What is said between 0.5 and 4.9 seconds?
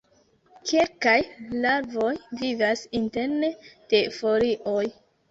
Kelkaj larvoj vivas interne de folioj.